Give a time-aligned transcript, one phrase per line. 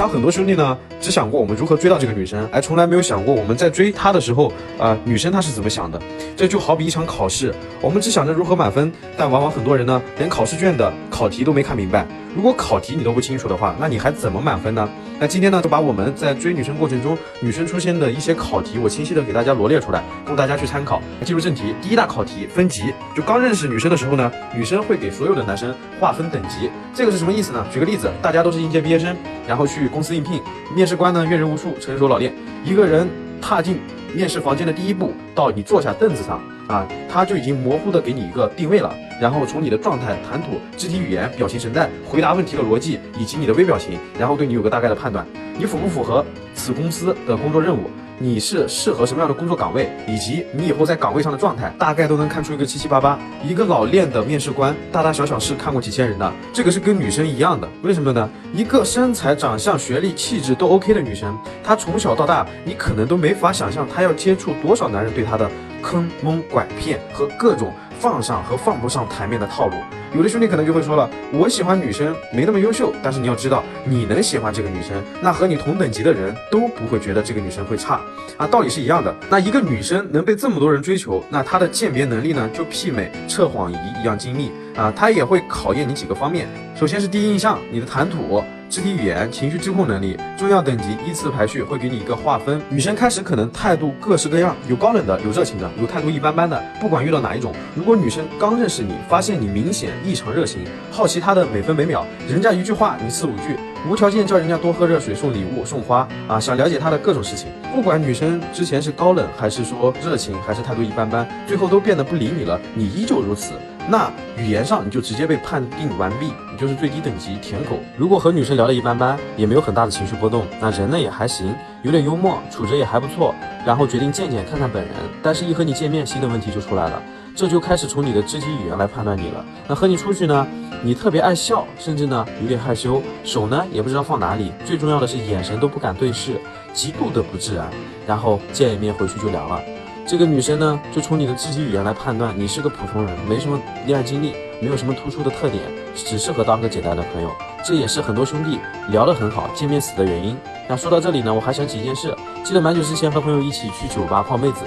[0.00, 6.00] 他很多兄弟呢，只想过我们如何追到这个女生，而从来没有想过我们在追她的时候，啊，女生她是怎么想的。
[6.36, 12.06] 这就好比一场考试，我们只想着如何满分，但往往很多人呢，连考试卷的考题都没看明白。
[12.36, 14.88] 如果考题你都不清楚的话，那你还怎么满分呢？
[15.18, 21.02] 那今天呢，就把我们在追女生过程中，女生出现的一些考题，我清晰的给大家罗列出来，供大家去参考。
[21.24, 27.66] 进入正题，第一大考题分级，就刚认识女生的时候呢，女生会给所有的男生划分等级，这个是什么意思呢？
[27.72, 29.14] 举个例子，大家都是应届毕业生，
[29.46, 30.40] 然后去公司应聘，
[30.74, 32.32] 面试官呢阅人无数，成熟老练，
[32.64, 33.08] 一个人
[33.40, 33.78] 踏进
[34.14, 38.94] 面试房间的第一步，到你坐下凳子上啊，他就已经模糊的给你一个定位了。
[39.20, 45.26] 然后从你的状态、谈吐、肢体语言、表情、神态、回答问题的逻辑以及你的微表情，然后对你有个大概的判断，
[45.58, 47.90] 你符不符合此公司的工作任务？
[48.22, 49.90] 你是适合什么样的工作岗位？
[50.06, 53.18] 以及你以后在岗位上的状态，大概都能看出一个七七八八。
[53.42, 57.66] 一个老练的面试官，大大小小事看过几千人的，这个是跟女生一样的。
[57.82, 58.28] 为什么呢？
[58.52, 61.34] 一个身材、长相、学历、气质都 OK 的女生，
[61.64, 65.50] 她从小到大，你可能都没法想象她要接触多少男人对她的
[65.82, 67.72] 坑蒙拐骗和各种。
[67.98, 69.74] 放上和放不上台面的套路，
[70.12, 78.00] 有的兄弟可能就会说了，我喜欢女生没那么优秀，但是你要知道，你能喜欢这个女生，那和你同等级的人都不会觉得这个女生会差
[78.36, 79.14] 啊，道理是一样的。
[79.30, 88.42] 那一个女生能被这么多人追求，那她的鉴别能力呢，就媲美测谎仪一样精密啊，她也会考验你几个方面，首先是第一印象，你的谈吐。
[88.70, 92.62] 肢体语言、情绪自控能力，重要等级依次排序，会给你一个划分。
[92.68, 96.62] 女生开始可能态度各式各样，有高冷的，有热情的，有态度一般般的。
[96.80, 103.56] 不管遇到哪一种，如果女生刚认识你，发现你明显异常热情，好奇她的每分每秒，人家一句话你四五句，
[103.88, 107.48] 无条件叫人家多喝热水、送礼物、送花啊，想了解她的各种事情。
[107.74, 113.50] 不管女生之前是高冷，还是说热情，还是态度一般般，最后都变得不理你了，你依旧如此。
[113.90, 117.70] 那语言上你就直接被判定完毕，你就是最低等级舔狗。
[117.96, 121.52] 如果和女生聊得一般般，也没有很大的情绪波动，那人呢也还行，
[121.82, 123.34] 有点幽默，处着也还不错，
[123.66, 124.94] 然后决定见见看看本人。
[125.20, 127.02] 但是，一和你见面，新的问题就出来了，
[127.34, 129.44] 这就开始从你的肢体语言来判断你了。
[129.66, 130.46] 那和你出去呢，
[130.84, 136.40] 你特别爱笑，甚至呢有点害羞，手呢也不知道放哪里，最重要的是眼神都不敢对视，
[136.72, 137.66] 极度的不自然。
[138.06, 139.60] 然后见一面回去就凉了。
[140.10, 143.56] 这个女生呢，就从你的肢体语言来判断，你是个普通人，没什么
[143.86, 145.62] 恋爱经历，没有什么突出的特点，
[145.94, 147.30] 只适合当个简单的朋友。
[147.64, 148.58] 这也是很多兄弟
[148.90, 150.36] 聊得很好，见面死的原因。
[150.68, 152.12] 那说到这里呢，我还想起一件事，
[152.42, 154.64] 记得蛮久之前和朋友一起去酒吧泡妹子，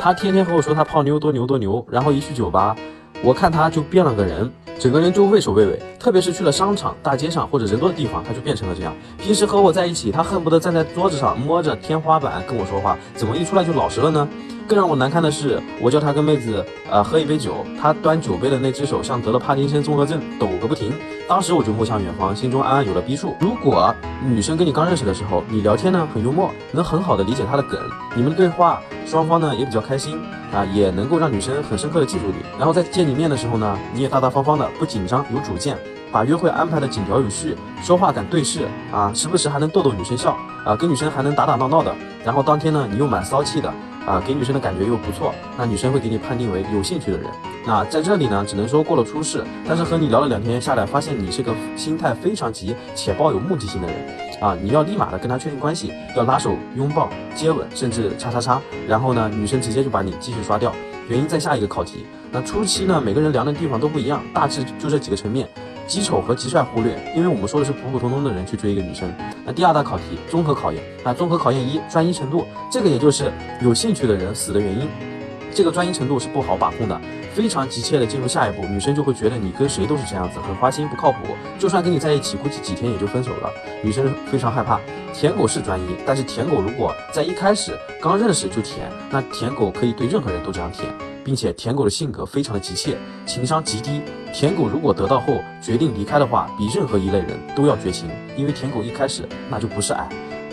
[0.00, 2.74] 他天天和我说他泡妞多牛多牛，然后一去酒吧，
[3.22, 4.50] 我看他就变了个人。
[4.78, 8.94] 整个人就畏首畏尾，特别是去了商场、大街上或者人多的地方，他就变成了这样。
[9.18, 14.26] 平时和我在一起，他恨不得站在桌子上摸着天花板跟我说话，怎么一出来就老实了呢？
[14.68, 20.92] 更让我难堪的是，我叫他跟妹子呃喝一杯酒，他端酒杯的那只手像得了帕金森综合症，抖个不停。
[21.26, 23.34] 当时我就目向远方，心中暗暗有了逼数。
[23.40, 27.80] 如果女生跟你刚认识的时候，你聊天呢很幽默，能很好的理解她的梗，
[28.14, 30.20] 你们对话双方呢也比较开心
[30.52, 32.44] 啊，也能够让女生很深刻的记住你。
[32.58, 35.78] 然后在见你面的时候呢，你也大大方方的，不紧张，有主见，
[36.12, 41.94] 把约会安排的井条有序，说话敢对视啊，时不时还能逗逗女生笑啊，跟女生还能打打闹闹的。
[42.22, 43.72] 然后当天呢，你又蛮骚气的。
[44.08, 47.26] 啊，给女生的感觉又不错，那女生会给你判定为有兴趣的人。
[47.66, 53.96] 那在这里呢，只能说过了初试，但是和你聊了两天下来，发现你是个心态非常急且抱有目的性的人
[54.40, 60.72] 啊，你要立马的跟他确定关系，要拉手、拥抱、接吻，甚至叉叉叉，然后呢，女生直接就把你继续刷掉。
[61.08, 62.06] 原因在下一个考题。
[62.30, 65.48] 那初期呢，每个人量的地方都不一样，大致就这几个层面。
[65.88, 69.10] 极丑和极帅忽略，因为我们说的是普普通通的人去追一个女生。
[69.44, 70.82] 那第二大考题，综合考验。
[71.02, 73.32] 那综合考验一，专一程度，这个也就是
[73.62, 74.86] 有兴趣的人死的原因。
[75.54, 77.00] 这个专一程度是不好把控的，
[77.34, 81.18] 非常急切的进入下一步，女生就会觉得你跟谁都是这样子，很花心不靠谱，
[81.58, 83.50] 就算跟你在一起，估计几天也就分手了。
[83.82, 84.78] 女生非常害怕。
[85.14, 90.86] 舔狗是专一，但是舔狗如果在一开始刚认识就舔，那舔狗可以对任何人都这样舔。
[91.28, 92.96] 并且舔狗的性格非常的急切，
[93.26, 94.00] 情商极低。
[94.32, 100.08] 舔狗如果得到后决定离开的话，比任何一类人都要绝情，因为舔狗一开始那就不是爱。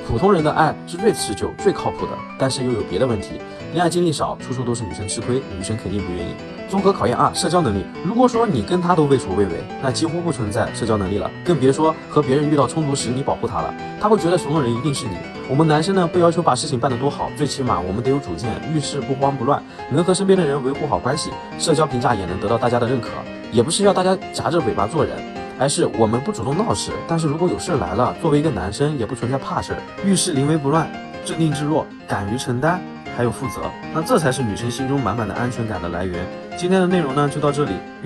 [0.05, 3.39] 普通人的爱是最持久、最靠谱的，但是又有别的问题。
[3.71, 6.33] 恋爱经历少，处处都是女生吃亏，女生肯定不愿意。
[6.69, 7.85] 综合考验二，社交能力。
[8.03, 13.73] 如果说你跟他都畏首畏尾，那几乎不存在社交能力了，更别说和别人遇到冲突时你保护他了。
[14.01, 15.15] 他会觉得怂的人一定是你。
[15.47, 23.09] 我们男生呢，不要求把事情办得多好，最起码我们得有主见，遇事不慌不乱，能和身边的人维护好关系，社交评价也能得到大家的认可。
[23.51, 25.15] 也不是要大家夹着尾巴做人。
[25.57, 30.91] 而是我们不主动闹事，但是如果有事来了，作为一个男生也不存在怕事儿，遇事临危不乱，
[31.23, 32.81] 镇定自若，敢于承担，
[33.15, 33.61] 还有负责，
[33.93, 36.25] 那这才是女生心中满满的安全感的来源。
[36.57, 37.71] 今天的内容呢就到这里。